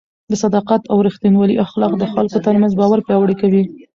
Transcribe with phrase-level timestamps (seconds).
[0.31, 3.63] د صداقت او رښتینولۍ اخلاق د خلکو ترمنځ باور پیاوړی کوي.